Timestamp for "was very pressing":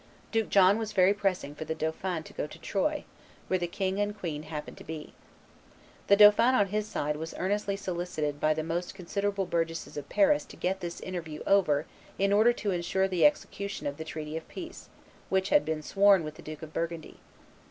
0.79-1.53